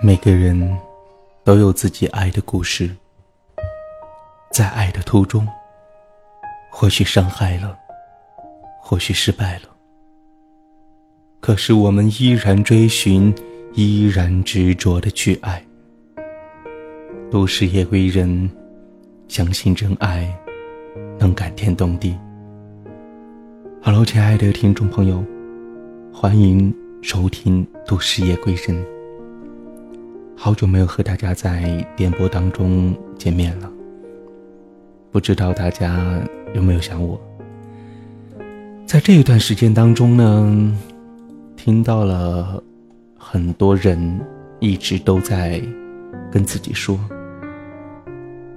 [0.00, 0.78] 每个人
[1.42, 2.88] 都有自己爱的故事，
[4.52, 5.44] 在爱的途中，
[6.70, 7.76] 或许伤害了，
[8.80, 9.62] 或许失败了，
[11.40, 13.34] 可是我们依然追寻，
[13.74, 15.60] 依然执着的去爱。
[17.28, 18.48] 都市夜归人，
[19.26, 20.32] 相信真爱
[21.18, 22.16] 能感天动地。
[23.82, 25.24] Hello，亲爱的听众朋友，
[26.12, 28.76] 欢迎收听《都市夜归人》。
[30.40, 33.68] 好久没有和大家在电波当中见面了，
[35.10, 36.22] 不知道大家
[36.54, 37.20] 有没有想我？
[38.86, 40.78] 在这一段时间当中呢，
[41.56, 42.62] 听到了
[43.18, 43.98] 很多人
[44.60, 45.60] 一直都在
[46.30, 46.96] 跟自己说，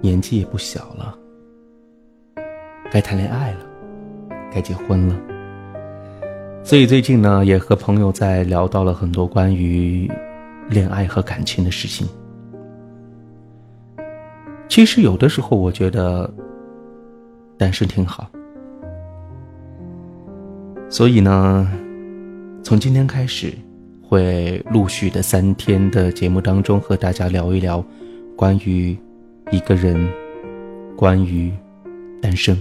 [0.00, 1.16] 年纪也不小了，
[2.90, 3.60] 该谈恋爱了，
[4.52, 5.16] 该结婚了。
[6.64, 10.10] 所以最近呢，也和朋友在聊到了很多关于。
[10.68, 12.06] 恋爱和感情的事情，
[14.68, 16.30] 其实有的时候我觉得
[17.56, 18.28] 单身挺好。
[20.90, 21.70] 所以呢，
[22.62, 23.52] 从今天开始，
[24.02, 27.84] 会陆续的三天的节目当中和大家聊一聊
[28.36, 28.96] 关于
[29.50, 30.08] 一个人，
[30.96, 31.52] 关于
[32.22, 32.56] 单身。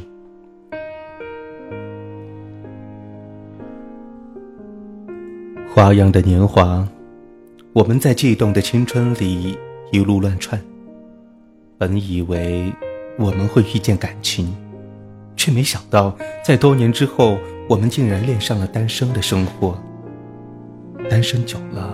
[5.73, 6.88] 花样的年华。
[7.78, 9.56] 我们在悸动的青春里
[9.92, 10.59] 一路乱窜，
[11.78, 12.73] 本以为
[13.20, 14.52] 我们会遇见感情，
[15.36, 17.38] 却没想到在多年之后，
[17.70, 19.80] 我们竟然恋上了单身的生活。
[21.08, 21.94] 单身久了，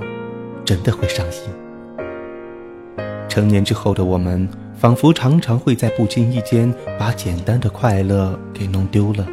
[0.64, 3.06] 真的会上瘾。
[3.28, 9.28] 成年之后的我们，仿佛常常会在不经意间把简单的快乐给弄丢了。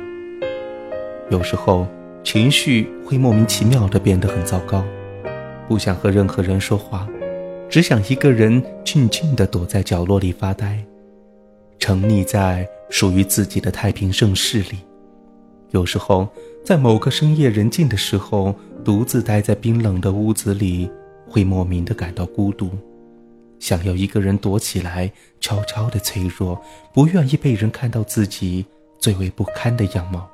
[1.30, 1.86] 有时候，
[2.24, 4.84] 情绪会莫名其妙的变得很糟糕。
[5.70, 7.08] 不想和任何人说话，
[7.68, 10.84] 只想一个人静静地躲在角落里发呆，
[11.78, 14.78] 沉溺在属于自己的太平盛世里。
[15.70, 16.26] 有时候，
[16.64, 18.52] 在某个深夜人静的时候，
[18.84, 20.90] 独自待在冰冷的屋子里，
[21.28, 22.68] 会莫名的感到孤独，
[23.60, 26.60] 想要一个人躲起来，悄悄的脆弱，
[26.92, 28.66] 不愿意被人看到自己
[28.98, 30.28] 最为不堪的样貌。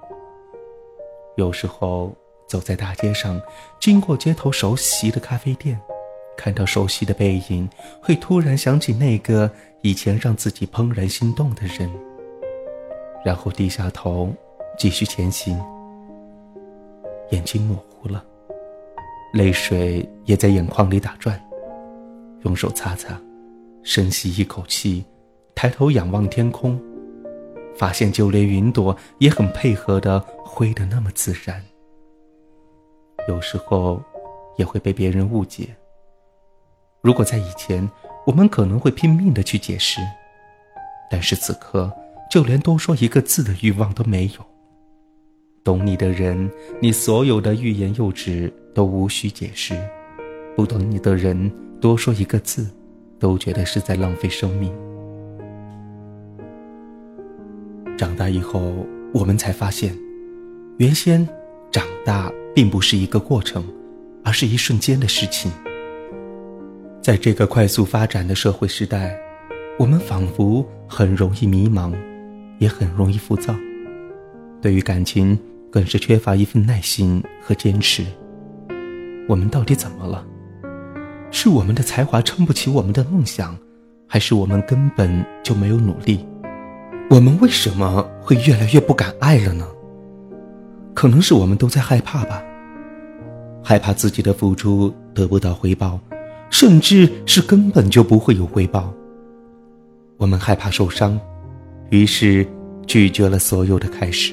[1.37, 2.16] 有时候。
[2.47, 3.41] 走在大街上，
[3.81, 5.81] 经过街头熟悉的咖啡店，
[6.37, 7.69] 看到熟悉的背影，
[8.01, 9.51] 会突然想起那个
[9.83, 11.91] 以前让自己怦然心动的人，
[13.25, 14.33] 然后低下头，
[14.79, 15.61] 继续前行。
[17.31, 18.25] 眼睛模糊了，
[19.33, 21.41] 泪水也在眼眶里打转，
[22.45, 23.21] 用手擦擦，
[23.83, 25.05] 深吸一口气，
[25.55, 26.81] 抬头仰望天空，
[27.77, 31.61] 发现就连云朵也很配合的挥得那么自然。
[33.28, 34.03] 有时候，
[34.56, 35.69] 也会被别人误解。
[37.03, 37.88] 如果在以前，
[38.26, 40.00] 我们可能会拼命的去解释，
[41.10, 41.92] 但是此刻，
[42.31, 44.44] 就连多说一个字的欲望都没有。
[45.62, 46.50] 懂你的人，
[46.81, 49.75] 你所有的欲言又止都无需解释；
[50.54, 52.69] 不懂你的人，多说一个字，
[53.19, 54.72] 都觉得是在浪费生命。
[57.97, 58.60] 长大以后，
[59.12, 59.97] 我们才发现，
[60.78, 61.28] 原先
[61.72, 62.32] 长大。
[62.56, 63.62] 并不是一个过程，
[64.25, 65.53] 而是一瞬间的事情。
[67.03, 69.15] 在这个快速发展的社会时代，
[69.78, 71.93] 我们仿佛很容易迷茫，
[72.59, 73.55] 也很容易浮躁。
[74.62, 75.39] 对于感情，
[75.71, 78.03] 更是缺乏一份耐心和坚持。
[79.28, 80.27] 我们到底怎么了？
[81.31, 83.55] 是我们的才华撑不起我们的梦想，
[84.06, 86.27] 还是我们根本就没有努力？
[87.11, 89.69] 我们为什么会越来越不敢爱了呢？
[90.97, 92.43] 可能是我们都在害怕吧，
[93.62, 96.01] 害怕自己的付出得不到回报，
[96.49, 98.91] 甚至是根本就不会有回报。
[100.17, 101.21] 我们害怕受伤，
[101.91, 102.49] 于是
[102.87, 104.33] 拒绝了所有的开始。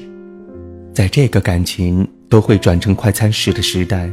[0.94, 4.10] 在这个感情都会转成快餐式的时代，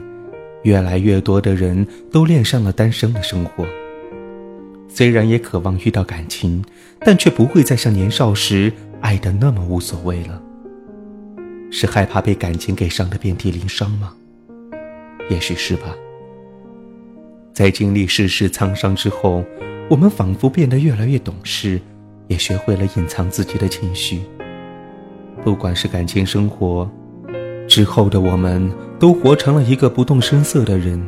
[0.64, 3.66] 越来越多的人都恋上了单身的生活。
[4.90, 6.62] 虽然也渴望遇到感情，
[7.00, 10.42] 但却不会再像年少时爱的那么无所谓了。
[11.72, 14.14] 是害怕被感情给伤得遍体鳞伤吗？
[15.30, 15.96] 也许是吧。
[17.54, 19.44] 在经历世事沧桑之后，
[19.90, 21.80] 我们仿佛变得越来越懂事，
[22.28, 24.22] 也学会了隐藏自己的情绪。
[25.44, 26.90] 不管是感情生活，
[27.68, 28.70] 之后的我们
[29.00, 31.02] 都活成了一个不动声色的人，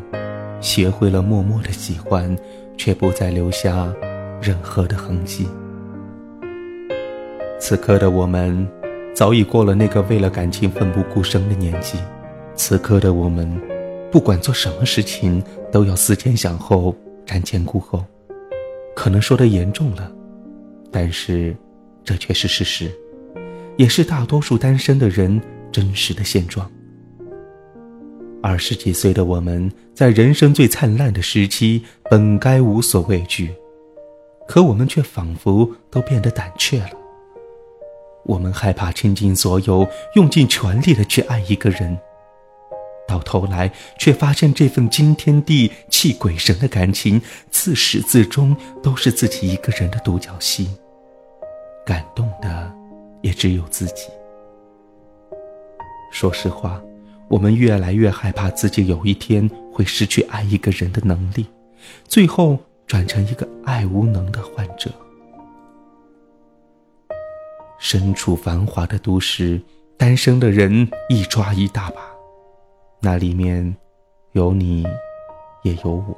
[0.61, 2.35] 学会了默默的喜欢，
[2.77, 3.93] 却不再留下
[4.41, 5.45] 任何的痕迹。
[7.59, 8.65] 此刻的我们。
[9.13, 11.99] 早已过了那个为了感情奋不顾身的年纪，
[12.55, 13.61] 此刻的我们，
[14.11, 18.03] 不管做什么事情都要思前想后，瞻前顾后，
[18.95, 20.11] 可能说的严重了，
[20.91, 21.55] 但是
[22.03, 22.91] 这却是事实，
[23.77, 25.39] 也是大多数单身的人
[25.71, 26.69] 真实的现状。
[28.41, 33.53] 二十几岁的我们，在人生最灿烂的时期，本该无所畏惧，
[34.47, 36.89] 可我们却仿佛都变得胆怯了。
[38.25, 41.97] 我们害怕倾尽所有，用尽全力的去爱一个人，
[43.07, 50.69] 到头来却发现这份惊天地泣鬼神的感情，自始至终都是自己一个人的独角戏，
[51.85, 52.73] 感动的
[53.21, 54.07] 也只有自己。
[56.11, 56.81] 说实话。
[57.29, 61.47] 我们越来越害怕自己有一天会失去爱一个人的能力，
[62.07, 64.91] 最后转成一个爱无能的患者。
[67.83, 69.61] 身处繁华的都市，
[69.97, 72.01] 单身的人一抓一大把，
[73.01, 73.75] 那里面
[74.31, 74.87] 有你，
[75.63, 76.17] 也有我。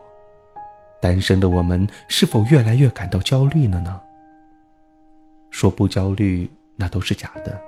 [1.02, 4.00] 单身的我们是否越来越感到焦虑了呢？
[5.50, 7.60] 说不焦虑，那都是假的。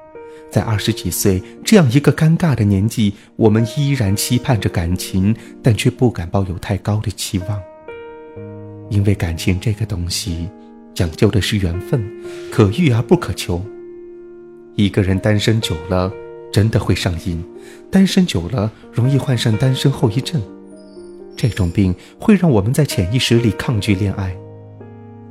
[0.52, 7.60] 在二十几岁这样一个尴尬的年纪，我们依然期盼着感情，但却不敢抱有太高的期望。
[8.92, 10.48] 因为感情这个东西，
[10.94, 12.08] 讲究的是缘分，
[12.52, 13.60] 可遇而不可求。
[14.78, 16.14] 一个人单身久了，
[16.54, 17.42] 真的会上瘾；
[17.92, 20.40] 单身久了，容易患上单身后遗症。
[21.36, 24.38] 这种病会让我们在潜意识里抗拒恋爱。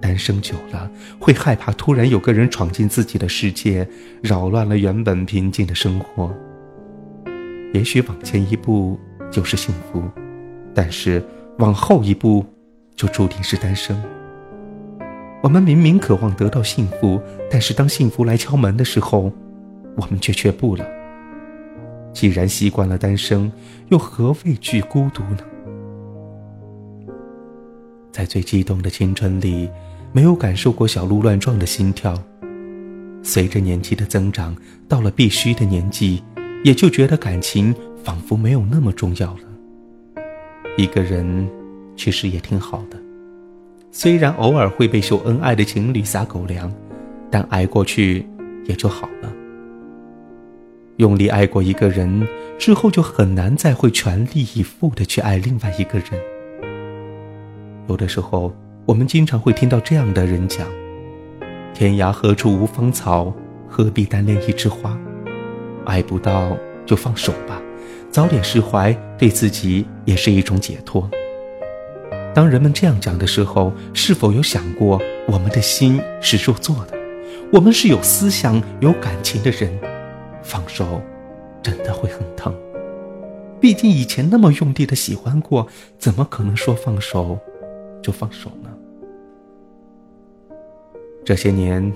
[0.00, 0.90] 单身久了，
[1.20, 3.86] 会害怕突然有个人闯进自己的世界，
[4.20, 6.34] 扰乱了原本平静的生活。
[7.72, 8.98] 也许往前一步
[9.30, 10.02] 就是幸福，
[10.74, 11.22] 但是
[11.58, 12.44] 往后一步
[12.96, 13.96] 就注定是单身。
[15.42, 19.32] 我们明明渴望得到幸福，但是当幸福来敲门的时候，
[19.96, 20.84] 我们却却步了。
[22.12, 23.50] 既然习惯了单身，
[23.88, 25.38] 又何畏惧孤独呢？
[28.10, 29.68] 在最激动的青春里。
[30.12, 32.18] 没有感受过小鹿乱撞的心跳，
[33.22, 34.56] 随着年纪的增长，
[34.88, 36.22] 到了必须的年纪，
[36.64, 39.40] 也就觉得感情仿佛没有那么重要了。
[40.78, 41.46] 一个人
[41.96, 42.96] 其实也挺好的，
[43.98, 46.70] 虽然偶尔会被秀恩爱的情侣撒狗粮，
[47.30, 48.26] 但挨过去
[48.66, 49.32] 也就好了。
[50.98, 52.28] 用力爱过一个人
[52.58, 56.08] 之后，就很难再会全力以赴的去爱另外一个人。
[57.88, 58.54] 有的时候。
[58.84, 60.64] 我们经常会听到这样的人讲
[61.74, 63.34] ：“天涯何处无芳草，
[63.66, 64.96] 何必单恋一枝花？
[65.84, 67.60] 爱不到就放手吧，
[68.12, 71.10] 早点释怀，对自己也是一种解脱。”
[72.36, 76.92] 当人们这样讲的时候，是否有想过，我们的心是肉做的，
[77.50, 79.72] 我们是有思想、有感情的人，
[80.42, 81.00] 放手
[81.62, 82.54] 真的会很疼。
[83.58, 85.66] 毕竟以前那么用力的喜欢过，
[85.98, 87.38] 怎么可能说放手
[88.02, 88.68] 就放手呢？
[91.24, 91.90] 这些年，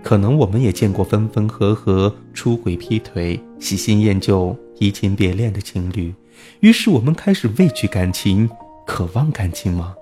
[0.00, 6.14] 可能我们也见过分分合合、出轨劈腿、喜新厌旧、移情别恋的情侣，
[6.60, 8.48] 于是我们开始畏惧感情，
[8.86, 9.96] 渴望感情吗？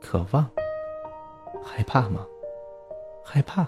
[0.00, 0.48] 渴望，
[1.64, 2.24] 害怕吗？
[3.24, 3.66] 害怕，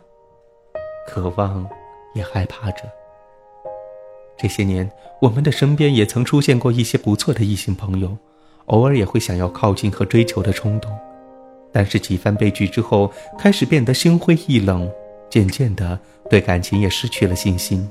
[1.06, 1.68] 渴望，
[2.14, 2.82] 也害怕着。
[4.36, 4.90] 这些年，
[5.20, 8.16] 我们的身边也曾出现过一些不错的异性朋友，
[8.66, 10.90] 偶尔也会想要靠近和追求的冲动。
[11.72, 14.90] 但是几番被拒之后，开始变得心灰意冷，
[15.28, 15.98] 渐渐的
[16.28, 17.88] 对感情也失去了信心，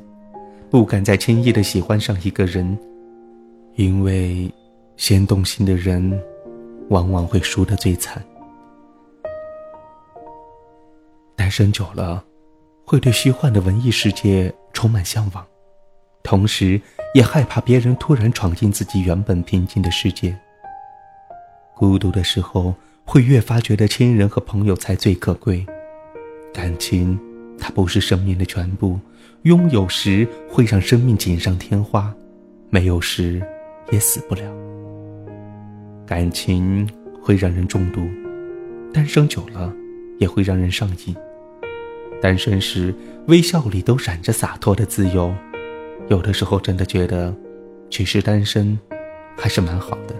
[0.69, 2.77] 不敢再轻易的喜欢上一个人，
[3.75, 4.51] 因为
[4.99, 6.21] 先动心的人，
[6.89, 8.21] 往往会输得最惨。
[11.37, 12.21] 单身久了，
[12.85, 15.47] 会对虚幻的文艺世界充满向往，
[16.21, 16.79] 同时
[17.13, 20.37] 也害怕别人突然闯进自己原本平静的世界。
[21.75, 22.75] 孤独的时候。
[23.05, 25.65] 会越发觉得亲人和朋友才最可贵，
[26.53, 27.19] 感情
[27.57, 28.99] 它不是生命的全部，
[29.45, 32.13] 拥有时会让生命锦上添花，
[32.69, 33.41] 没有时
[33.89, 34.68] 也死不了。
[36.09, 36.89] 感情
[37.21, 38.09] 会让人中毒，
[38.91, 39.71] 单身久了
[40.17, 41.15] 也会让人上瘾。
[42.19, 42.91] 单身时
[43.27, 45.31] 微笑里都闪着洒脱的自由，
[46.07, 47.31] 有的时候真的觉得，
[47.91, 48.75] 其实单身
[49.37, 50.15] 还是蛮好的。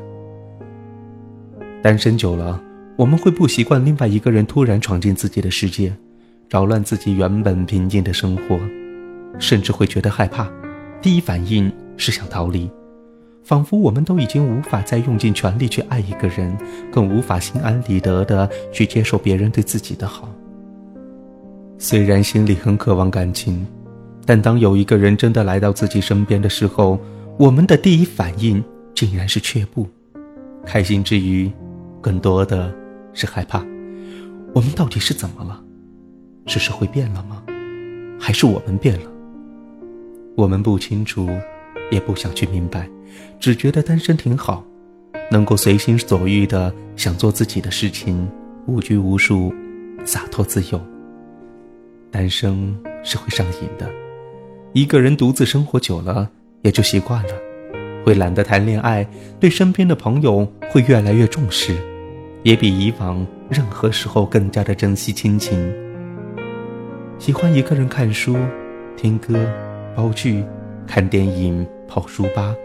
[1.81, 2.63] 单身久了。
[2.95, 5.91] 我们会不习惯另外一个人突然闯进自己的世界，
[6.51, 8.59] 扰乱自己原本平静的生活，
[9.39, 10.47] 甚至会觉得害怕。
[11.01, 12.69] 第一反应是想逃离，
[13.49, 16.55] 仿佛我们都已经无法再用尽全力去爱一个人，
[16.91, 20.29] 更无法心安理得的去接受别人对自己的好。
[21.79, 23.65] 虽然心里很渴望感情，
[24.23, 26.99] 但当有一个人真的来到自己身边的时候，
[27.39, 28.63] 我们的第一反应
[28.93, 29.87] 竟然是却步。
[30.63, 31.51] 开心之余。
[32.01, 32.71] 更多的
[33.13, 33.65] 是害怕。
[34.53, 35.59] 我们到底是怎么了？
[36.45, 37.43] 是社会变了吗？
[38.19, 39.09] 还是我们变了？
[40.37, 41.27] 我们不清楚，
[41.91, 42.87] 也不想去明白，
[43.39, 44.63] 只觉得单身挺好，
[45.31, 48.29] 能够随心所欲的想做自己的事情，
[48.65, 49.53] 无拘无束，
[50.05, 50.81] 洒脱自由。
[52.11, 53.89] 单身是会上瘾的，
[54.73, 56.29] 一个人独自生活久了，
[56.63, 57.29] 也就习惯了，
[58.03, 59.07] 会懒得谈恋爱，
[59.39, 61.75] 对身边的朋友会越来越重视，
[62.43, 65.73] 也比以往任何时候更加的珍惜亲情。
[67.19, 68.35] 喜欢一个人看书、
[68.97, 69.45] 听歌、
[69.95, 70.43] 煲剧、
[70.87, 72.55] 看电影、泡书吧，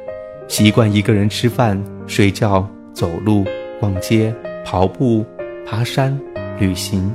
[0.48, 3.44] 习惯一个人吃饭、睡觉、走路、
[3.80, 4.34] 逛街、
[4.64, 5.24] 跑步、
[5.66, 6.18] 爬山、
[6.60, 7.10] 旅行，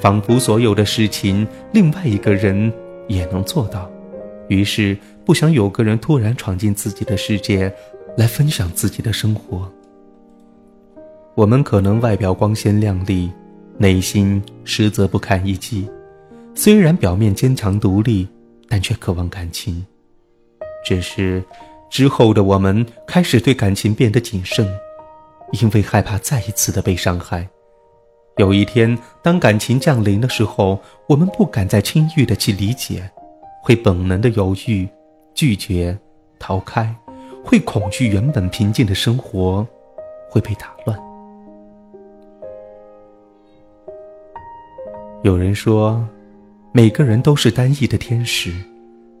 [0.00, 2.72] 仿佛所有的事情另外一个人
[3.08, 3.90] 也能做到，
[4.48, 7.72] 于是不想有个人突然闯进自己的世界，
[8.16, 9.70] 来分享自己的生活。
[11.34, 13.30] 我们可能外表光鲜亮丽，
[13.78, 15.88] 内心实则不堪一击。
[16.54, 18.28] 虽然表面坚强独立，
[18.68, 19.84] 但却渴望感情。
[20.86, 21.42] 只是
[21.94, 24.66] 之后的我们开始对感情变得谨慎，
[25.52, 27.48] 因为害怕再一次的被伤害。
[28.36, 30.76] 有一天，当感情降临的时候，
[31.08, 33.08] 我们不敢再轻易的去理解，
[33.62, 34.88] 会本能的犹豫、
[35.34, 35.96] 拒绝、
[36.36, 36.92] 逃开，
[37.44, 39.64] 会恐惧原本平静的生活
[40.28, 40.98] 会被打乱。
[45.22, 46.04] 有人说。
[46.72, 48.52] 每个人都是单一的天使，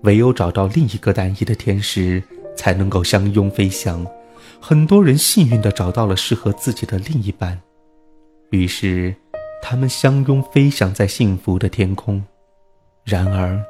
[0.02, 2.20] 唯有找到另一个单一的天使，
[2.56, 4.06] 才能够相拥飞翔。
[4.60, 7.60] 很多人幸运地找到了适合自己的另一半，
[8.50, 9.14] 于是
[9.62, 12.22] 他们相拥飞翔在幸福的天空。
[13.04, 13.62] 然而，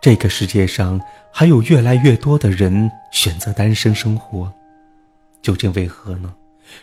[0.00, 4.50] 这个世界上还有越来越多的人选择单身生活，
[5.42, 6.34] 究竟为何呢？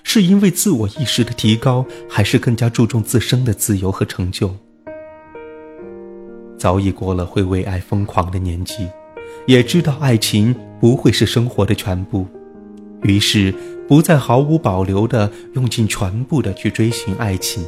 [0.03, 4.55] 是因为自我意识的提高，还是更加注重自身的自由和成就？
[6.57, 8.88] 早已过了会为爱疯狂的年纪，
[9.46, 12.25] 也知道爱情不会是生活的全部，
[13.04, 13.54] 于是
[13.88, 17.64] 不再毫无保留的用尽全部的去追寻爱情，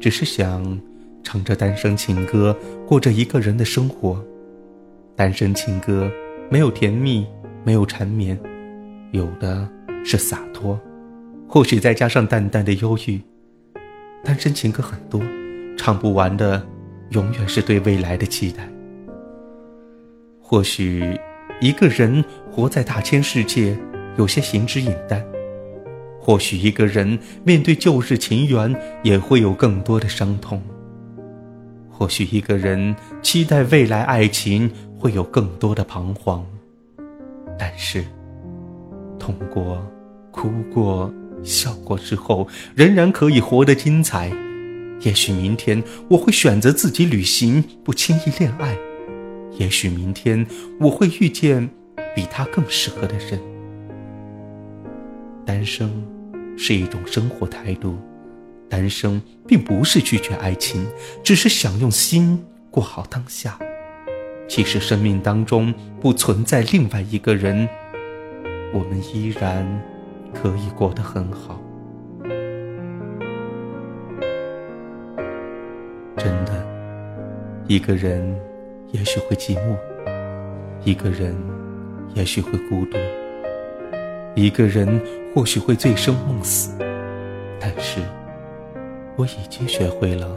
[0.00, 0.80] 只是想
[1.22, 2.56] 唱着单身情歌，
[2.86, 4.24] 过着一个人的生活。
[5.14, 6.10] 单身情歌
[6.50, 7.26] 没有甜蜜，
[7.62, 8.38] 没有缠绵，
[9.12, 9.68] 有的
[10.02, 10.80] 是洒脱，
[11.46, 13.20] 或许再加上淡淡的忧郁。
[14.24, 15.20] 单身情歌很多，
[15.76, 16.66] 唱不完的。
[17.10, 18.68] 永远是对未来的期待。
[20.50, 21.16] 或许，
[21.60, 23.78] 一个人活在大千世界，
[24.18, 25.20] 有些行之隐淡；
[26.20, 30.58] 或许，一个人面对旧日情缘，也会有更多的伤痛；
[31.88, 36.44] 或许，一个人期待未来爱情，会有更多的彷徨。
[37.56, 38.04] 但是，
[39.20, 39.80] 痛过、
[40.32, 41.14] 哭过、
[41.44, 44.32] 笑过之后，仍然可以活得精彩。
[45.02, 48.74] 也许明天我会选择自己旅行，不轻易恋爱；
[49.58, 50.46] 也许明天
[50.80, 51.68] 我会遇见
[52.14, 53.40] 比他更适合的人。
[55.44, 55.90] 单身
[56.56, 57.98] 是一种生活态度，
[58.68, 60.86] 单身并不是拒绝爱情，
[61.22, 63.58] 只是想用心过好当下。
[64.46, 67.68] 即使生命当中不存在另外一个人，
[68.72, 69.66] 我们依然
[70.34, 71.60] 可以过得很好。
[76.16, 76.66] 真的，
[77.66, 78.38] 一个人
[78.92, 79.76] 也许会寂寞，
[80.84, 81.36] 一个人
[82.14, 82.98] 也许会孤独，
[84.34, 85.00] 一个人
[85.34, 86.76] 或许会醉生梦死。
[87.60, 88.00] 但是，
[89.16, 90.36] 我已经学会了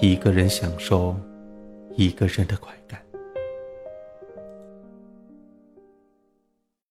[0.00, 1.14] 一个人享受
[1.96, 3.00] 一个人的快感。